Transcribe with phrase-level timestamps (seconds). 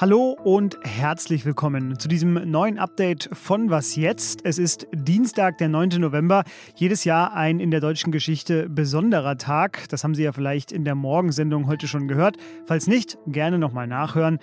[0.00, 4.44] Hallo und herzlich willkommen zu diesem neuen Update von Was jetzt?
[4.44, 5.88] Es ist Dienstag, der 9.
[5.98, 6.44] November.
[6.76, 9.88] Jedes Jahr ein in der deutschen Geschichte besonderer Tag.
[9.88, 12.36] Das haben Sie ja vielleicht in der Morgensendung heute schon gehört.
[12.66, 14.38] Falls nicht, gerne nochmal nachhören.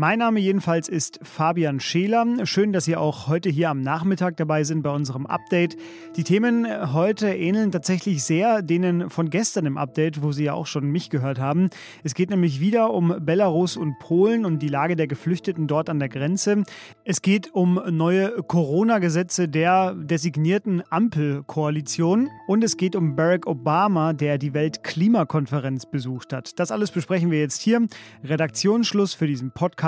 [0.00, 2.24] Mein Name jedenfalls ist Fabian Scheler.
[2.46, 5.76] Schön, dass Sie auch heute hier am Nachmittag dabei sind bei unserem Update.
[6.14, 10.68] Die Themen heute ähneln tatsächlich sehr denen von gestern im Update, wo Sie ja auch
[10.68, 11.68] schon mich gehört haben.
[12.04, 15.98] Es geht nämlich wieder um Belarus und Polen und die Lage der Geflüchteten dort an
[15.98, 16.62] der Grenze.
[17.02, 24.38] Es geht um neue Corona-Gesetze der designierten Ampelkoalition und es geht um Barack Obama, der
[24.38, 26.56] die Weltklimakonferenz besucht hat.
[26.60, 27.84] Das alles besprechen wir jetzt hier.
[28.22, 29.87] Redaktionsschluss für diesen Podcast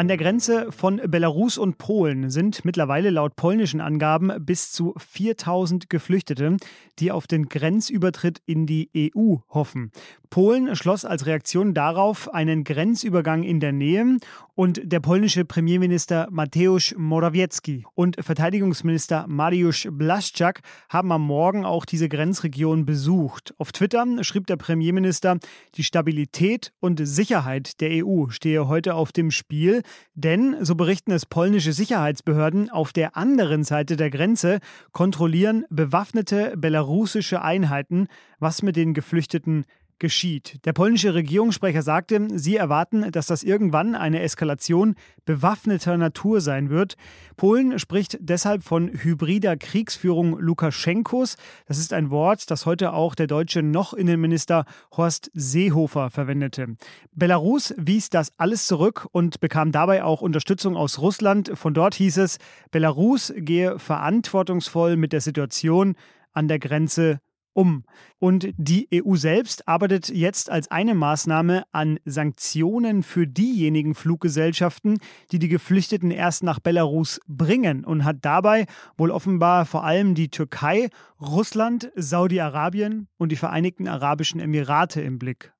[0.00, 5.90] An der Grenze von Belarus und Polen sind mittlerweile laut polnischen Angaben bis zu 4000
[5.90, 6.56] Geflüchtete,
[6.98, 9.92] die auf den Grenzübertritt in die EU hoffen.
[10.30, 14.18] Polen schloss als Reaktion darauf einen Grenzübergang in der Nähe
[14.54, 22.08] und der polnische Premierminister Mateusz Morawiecki und Verteidigungsminister Mariusz Blaszczak haben am Morgen auch diese
[22.08, 23.54] Grenzregion besucht.
[23.58, 25.38] Auf Twitter schrieb der Premierminister,
[25.74, 29.82] die Stabilität und Sicherheit der EU stehe heute auf dem Spiel,
[30.14, 34.60] denn, so berichten es polnische Sicherheitsbehörden, auf der anderen Seite der Grenze
[34.92, 38.06] kontrollieren bewaffnete belarussische Einheiten,
[38.38, 39.64] was mit den Geflüchteten
[40.00, 40.58] geschieht.
[40.64, 46.96] Der polnische Regierungssprecher sagte, sie erwarten, dass das irgendwann eine Eskalation bewaffneter Natur sein wird.
[47.36, 51.36] Polen spricht deshalb von hybrider Kriegsführung Lukaschenkos.
[51.66, 54.64] Das ist ein Wort, das heute auch der deutsche Noch-Innenminister
[54.96, 56.76] Horst Seehofer verwendete.
[57.12, 61.52] Belarus wies das alles zurück und bekam dabei auch Unterstützung aus Russland.
[61.54, 62.38] Von dort hieß es,
[62.70, 65.94] Belarus gehe verantwortungsvoll mit der Situation
[66.32, 67.20] an der Grenze
[67.60, 67.84] um.
[68.18, 74.98] Und die EU selbst arbeitet jetzt als eine Maßnahme an Sanktionen für diejenigen Fluggesellschaften,
[75.30, 78.66] die die Geflüchteten erst nach Belarus bringen und hat dabei
[78.96, 80.88] wohl offenbar vor allem die Türkei,
[81.20, 85.52] Russland, Saudi-Arabien und die Vereinigten Arabischen Emirate im Blick.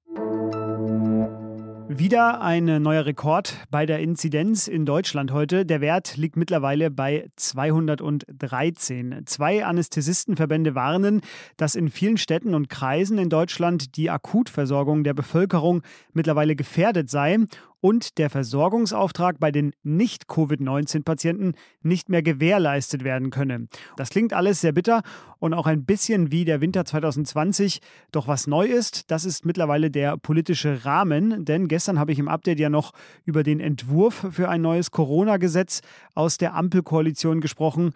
[1.92, 5.66] Wieder ein neuer Rekord bei der Inzidenz in Deutschland heute.
[5.66, 9.22] Der Wert liegt mittlerweile bei 213.
[9.26, 11.20] Zwei Anästhesistenverbände warnen,
[11.56, 17.38] dass in vielen Städten und Kreisen in Deutschland die Akutversorgung der Bevölkerung mittlerweile gefährdet sei
[17.80, 23.68] und der Versorgungsauftrag bei den Nicht-Covid-19-Patienten nicht mehr gewährleistet werden könne.
[23.96, 25.02] Das klingt alles sehr bitter
[25.38, 27.80] und auch ein bisschen wie der Winter 2020.
[28.12, 32.28] Doch was neu ist, das ist mittlerweile der politische Rahmen, denn gestern habe ich im
[32.28, 32.92] Update ja noch
[33.24, 35.80] über den Entwurf für ein neues Corona-Gesetz
[36.14, 37.92] aus der Ampelkoalition gesprochen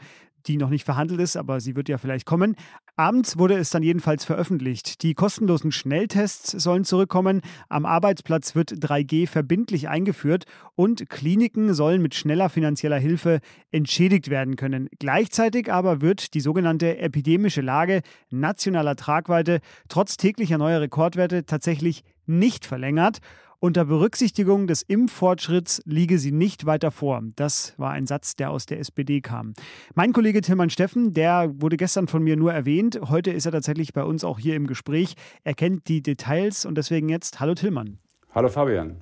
[0.47, 2.57] die noch nicht verhandelt ist, aber sie wird ja vielleicht kommen.
[2.97, 5.03] Abends wurde es dann jedenfalls veröffentlicht.
[5.03, 7.41] Die kostenlosen Schnelltests sollen zurückkommen.
[7.69, 10.45] Am Arbeitsplatz wird 3G verbindlich eingeführt
[10.75, 13.41] und Kliniken sollen mit schneller finanzieller Hilfe
[13.71, 14.89] entschädigt werden können.
[14.99, 22.65] Gleichzeitig aber wird die sogenannte epidemische Lage nationaler Tragweite trotz täglicher neuer Rekordwerte tatsächlich nicht
[22.65, 23.19] verlängert.
[23.65, 27.23] Unter Berücksichtigung des Impffortschritts liege sie nicht weiter vor.
[27.35, 29.55] Das war ein Satz, der aus der SPD kam.
[29.95, 33.01] Mein Kollege Tilman Steffen, der wurde gestern von mir nur erwähnt.
[33.09, 35.15] Heute ist er tatsächlich bei uns auch hier im Gespräch.
[35.45, 37.97] Er kennt die Details und deswegen jetzt Hallo Tillmann.
[38.35, 39.01] Hallo Fabian.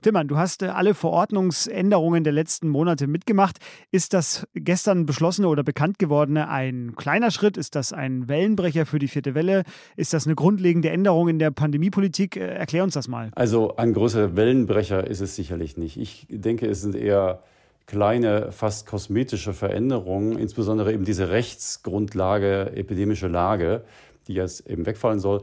[0.00, 3.58] Tillmann, du hast äh, alle Verordnungsänderungen der letzten Monate mitgemacht.
[3.90, 7.56] Ist das gestern beschlossene oder bekannt gewordene ein kleiner Schritt?
[7.56, 9.64] Ist das ein Wellenbrecher für die vierte Welle?
[9.96, 12.36] Ist das eine grundlegende Änderung in der Pandemiepolitik?
[12.36, 13.30] Äh, erklär uns das mal.
[13.34, 15.96] Also ein großer Wellenbrecher ist es sicherlich nicht.
[15.96, 17.40] Ich denke, es sind eher
[17.86, 23.82] kleine, fast kosmetische Veränderungen, insbesondere eben diese Rechtsgrundlage, epidemische Lage,
[24.28, 25.42] die jetzt eben wegfallen soll.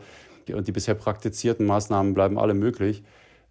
[0.53, 3.03] Und die bisher praktizierten Maßnahmen bleiben alle möglich.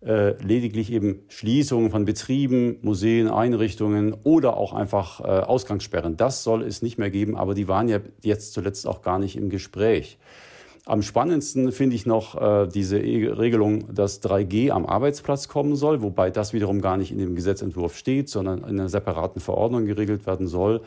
[0.07, 6.17] Äh, lediglich eben Schließungen von Betrieben, Museen, Einrichtungen oder auch einfach äh, Ausgangssperren.
[6.17, 9.37] Das soll es nicht mehr geben, aber die waren ja jetzt zuletzt auch gar nicht
[9.37, 10.19] im Gespräch.
[10.85, 16.03] Am spannendsten finde ich noch äh, diese e Regelung, dass 3G am Arbeitsplatz kommen soll,
[16.03, 20.25] wobei das wiederum gar nicht in dem Gesetzentwurf steht, sondern in einer separaten Verordnung geregelt
[20.25, 20.83] werden soll.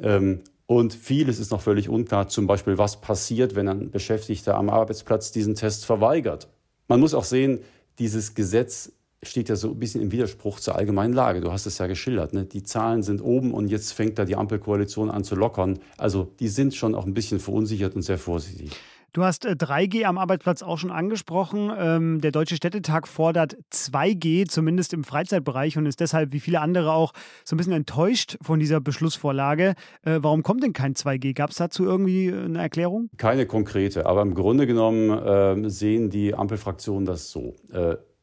[0.00, 4.70] Ähm, Und vieles ist noch völlig unklar, zum Beispiel, was passiert, wenn ein Beschäftigter am
[4.70, 6.46] Arbeitsplatz diesen Test verweigert.
[6.86, 7.58] Man muss auch sehen,
[7.98, 8.92] dieses Gesetz
[9.22, 11.40] steht ja so ein bisschen im Widerspruch zur allgemeinen Lage.
[11.40, 12.32] Du hast es ja geschildert.
[12.32, 12.44] Ne?
[12.44, 15.78] Die Zahlen sind oben und jetzt fängt da die Ampelkoalition an zu lockern.
[15.96, 18.72] Also die sind schon auch ein bisschen verunsichert und sehr vorsichtig.
[19.14, 21.70] Du hast 3G äh, am Arbeitsplatz auch schon angesprochen.
[21.78, 26.94] Ähm, der Deutsche Städtetag fordert 2G, zumindest im Freizeitbereich, und ist deshalb, wie viele andere
[26.94, 27.12] auch,
[27.44, 29.74] so ein bisschen enttäuscht von dieser Beschlussvorlage.
[30.02, 31.34] Äh, warum kommt denn kein 2G?
[31.34, 33.10] Gab es dazu irgendwie äh, eine Erklärung?
[33.18, 37.54] Keine konkrete, aber im Grunde genommen äh, sehen die Ampelfraktionen das so.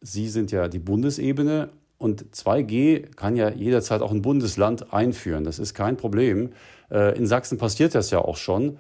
[0.02, 5.44] Sie sind ja die Bundesebene und 2G kann ja jederzeit auch ein Bundesland einführen.
[5.44, 6.52] Das ist kein Problem.
[6.90, 8.78] In Sachsen passiert das ja auch schon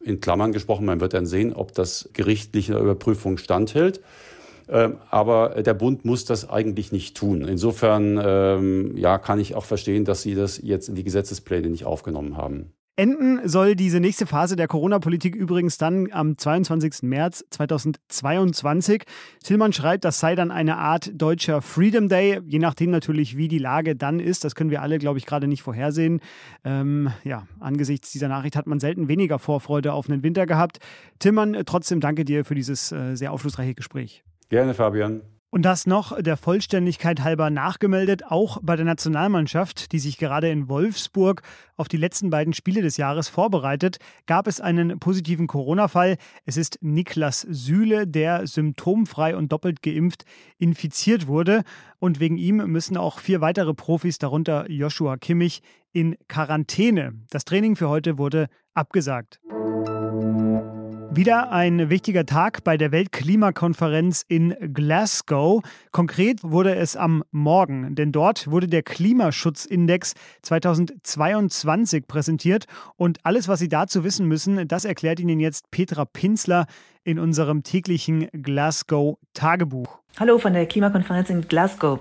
[0.00, 4.00] in Klammern gesprochen, man wird dann sehen, ob das gerichtliche Überprüfung standhält.
[4.68, 7.46] Ähm, aber der Bund muss das eigentlich nicht tun.
[7.46, 11.84] Insofern ähm, ja, kann ich auch verstehen, dass Sie das jetzt in die Gesetzespläne nicht
[11.84, 12.72] aufgenommen haben.
[12.98, 17.02] Enden soll diese nächste Phase der Corona-Politik übrigens dann am 22.
[17.02, 19.02] März 2022.
[19.44, 23.58] Tillmann schreibt, das sei dann eine Art deutscher Freedom Day, je nachdem natürlich, wie die
[23.58, 24.44] Lage dann ist.
[24.44, 26.20] Das können wir alle, glaube ich, gerade nicht vorhersehen.
[26.64, 30.78] Ähm, ja, angesichts dieser Nachricht hat man selten weniger Vorfreude auf einen Winter gehabt.
[31.18, 34.24] Tillmann, trotzdem danke dir für dieses äh, sehr aufschlussreiche Gespräch.
[34.48, 35.20] Gerne, Fabian.
[35.50, 40.68] Und das noch der Vollständigkeit halber nachgemeldet, auch bei der Nationalmannschaft, die sich gerade in
[40.68, 41.42] Wolfsburg
[41.76, 46.16] auf die letzten beiden Spiele des Jahres vorbereitet, gab es einen positiven Corona-Fall.
[46.44, 50.24] Es ist Niklas Süle, der symptomfrei und doppelt geimpft
[50.58, 51.62] infiziert wurde.
[52.00, 55.62] Und wegen ihm müssen auch vier weitere Profis, darunter Joshua Kimmich,
[55.92, 57.14] in Quarantäne.
[57.30, 59.40] Das Training für heute wurde abgesagt.
[61.16, 65.62] Wieder ein wichtiger Tag bei der Weltklimakonferenz in Glasgow.
[65.90, 72.66] Konkret wurde es am Morgen, denn dort wurde der Klimaschutzindex 2022 präsentiert.
[72.96, 76.66] Und alles, was Sie dazu wissen müssen, das erklärt Ihnen jetzt Petra Pinzler
[77.02, 80.00] in unserem täglichen Glasgow Tagebuch.
[80.20, 82.00] Hallo von der Klimakonferenz in Glasgow.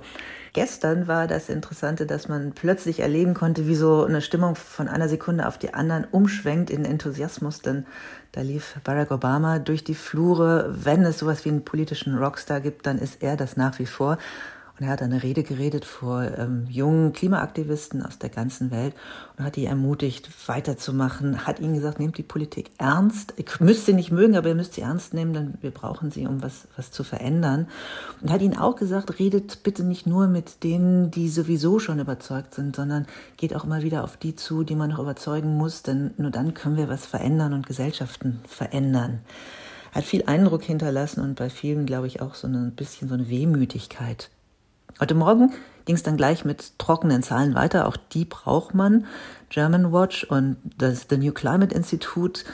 [0.55, 5.09] Gestern war das Interessante, dass man plötzlich erleben konnte, wie so eine Stimmung von einer
[5.09, 7.59] Sekunde auf die anderen umschwenkt in Enthusiasmus.
[7.59, 7.85] Denn
[8.31, 10.73] da lief Barack Obama durch die Flure.
[10.73, 14.17] Wenn es sowas wie einen politischen Rockstar gibt, dann ist er das nach wie vor.
[14.77, 18.93] Und er hat eine Rede geredet vor ähm, jungen Klimaaktivisten aus der ganzen Welt
[19.37, 23.33] und hat die ermutigt, weiterzumachen, hat ihnen gesagt, nehmt die Politik ernst.
[23.37, 26.27] Ich müsst sie nicht mögen, aber ihr müsst sie ernst nehmen, denn wir brauchen sie,
[26.27, 27.67] um was, was zu verändern.
[28.21, 32.53] Und hat ihnen auch gesagt, redet bitte nicht nur mit denen, die sowieso schon überzeugt
[32.53, 33.07] sind, sondern
[33.37, 36.53] geht auch immer wieder auf die zu, die man noch überzeugen muss, denn nur dann
[36.53, 39.19] können wir was verändern und Gesellschaften verändern
[39.93, 43.29] hat viel Eindruck hinterlassen und bei vielen, glaube ich, auch so ein bisschen so eine
[43.29, 44.29] Wehmütigkeit.
[44.97, 45.51] Heute Morgen
[45.83, 47.85] ging es dann gleich mit trockenen Zahlen weiter.
[47.85, 49.05] Auch die braucht man.
[49.49, 52.45] German Watch und das The New Climate Institute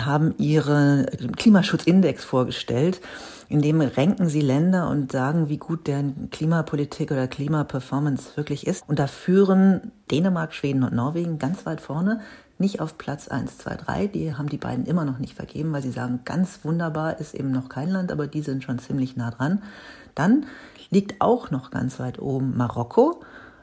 [0.00, 3.00] haben ihren Klimaschutzindex vorgestellt.
[3.48, 8.88] In dem renken sie Länder und sagen, wie gut deren Klimapolitik oder Klimaperformance wirklich ist.
[8.88, 12.20] Und da führen Dänemark, Schweden und Norwegen ganz weit vorne.
[12.58, 14.06] Nicht auf Platz 1, 2, 3.
[14.06, 17.50] Die haben die beiden immer noch nicht vergeben, weil sie sagen, ganz wunderbar ist eben
[17.50, 19.62] noch kein Land, aber die sind schon ziemlich nah dran.
[20.16, 20.46] Dann
[20.90, 23.20] liegt auch noch ganz weit oben Marokko,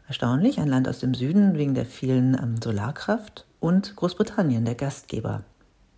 [0.07, 5.41] erstaunlich, ein Land aus dem Süden wegen der vielen ähm, Solarkraft, und Großbritannien, der Gastgeber.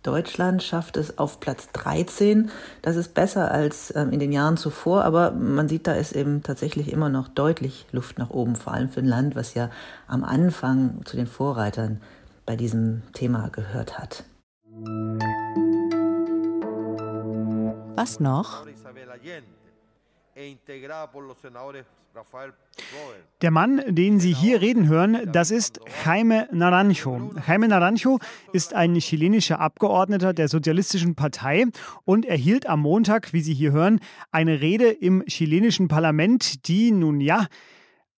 [0.04, 2.48] Deutschland schafft es auf Platz 13.
[2.80, 6.44] Das ist besser als ähm, in den Jahren zuvor, aber man sieht, da ist eben
[6.44, 9.68] tatsächlich immer noch deutlich Luft nach oben, vor allem für ein Land, was ja
[10.06, 12.00] am Anfang zu den Vorreitern
[12.46, 14.22] bei diesem Thema gehört hat.
[17.96, 18.64] Was noch?
[20.38, 20.54] E
[23.40, 27.32] Der Mann, den Sie hier reden hören, das ist Jaime Naranjo.
[27.46, 28.18] Jaime Naranjo
[28.52, 31.64] ist ein chilenischer Abgeordneter der Sozialistischen Partei
[32.04, 33.98] und erhielt am Montag, wie Sie hier hören,
[34.30, 37.46] eine Rede im chilenischen Parlament, die nun ja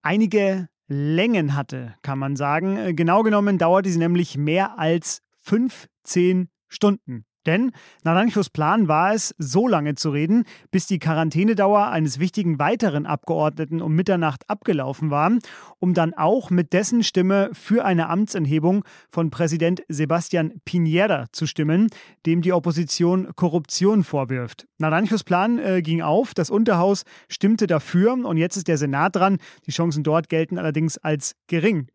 [0.03, 2.97] einige Längen hatte, kann man sagen.
[2.97, 7.28] Genau genommen dauerte sie nämlich mehr als 15 Stunden.
[7.47, 7.73] Denn
[8.05, 13.81] Naranjos Plan war es, so lange zu reden, bis die Quarantänedauer eines wichtigen weiteren Abgeordneten
[13.81, 15.33] um Mitternacht abgelaufen war,
[15.79, 21.89] um dann auch mit dessen Stimme für eine Amtsenthebung von Präsident Sebastian Piñera zu stimmen,
[22.27, 24.67] dem die Opposition Korruption vorwirft.
[24.79, 29.39] Naranjos Plan äh, ging auf, das Unterhaus stimmte dafür und jetzt ist der Senat dran.
[29.67, 31.89] Die Chancen dort gelten allerdings als gering.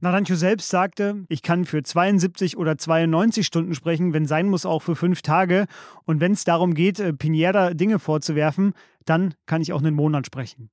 [0.00, 4.82] Naranjo selbst sagte, ich kann für 72 oder 92 Stunden sprechen, wenn sein muss auch
[4.82, 5.66] für fünf Tage.
[6.04, 10.26] Und wenn es darum geht, äh, Pineda Dinge vorzuwerfen, dann kann ich auch einen Monat
[10.26, 10.70] sprechen.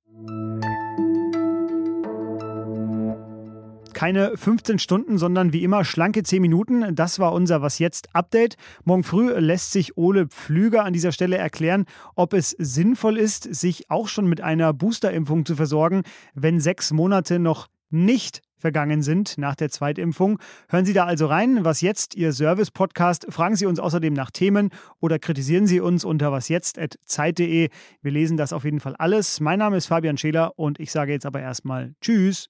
[4.03, 6.93] keine 15 Stunden, sondern wie immer schlanke 10 Minuten.
[6.93, 8.57] Das war unser Was jetzt Update.
[8.83, 11.85] Morgen früh lässt sich Ole Pflüger an dieser Stelle erklären,
[12.15, 17.39] ob es sinnvoll ist, sich auch schon mit einer Boosterimpfung zu versorgen, wenn sechs Monate
[17.39, 20.39] noch nicht vergangen sind nach der Zweitimpfung.
[20.69, 21.65] Hören Sie da also rein.
[21.65, 23.25] Was jetzt, Ihr Service-Podcast.
[23.29, 24.69] Fragen Sie uns außerdem nach Themen
[25.01, 27.69] oder kritisieren Sie uns unter wasjetzt.zeit.de.
[28.01, 29.41] Wir lesen das auf jeden Fall alles.
[29.41, 32.49] Mein Name ist Fabian Scheler und ich sage jetzt aber erstmal Tschüss.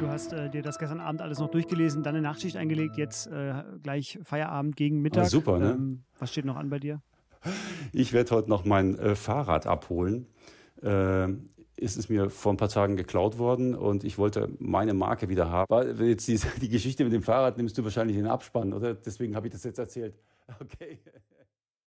[0.00, 3.28] du hast äh, dir das gestern Abend alles noch durchgelesen, dann eine Nachtschicht eingelegt, jetzt
[3.28, 5.26] äh, gleich Feierabend gegen Mittag.
[5.26, 5.70] Ah, super, ne?
[5.70, 7.00] Ähm, was steht noch an bei dir?
[7.92, 10.26] Ich werde heute noch mein äh, Fahrrad abholen
[10.84, 11.28] äh,
[11.76, 15.50] ist es mir vor ein paar Tagen geklaut worden und ich wollte meine Marke wieder
[15.50, 16.06] haben.
[16.06, 18.94] Jetzt die, die Geschichte mit dem Fahrrad nimmst du wahrscheinlich in Abspann, oder?
[18.94, 20.14] Deswegen habe ich das jetzt erzählt.
[20.60, 20.98] Okay.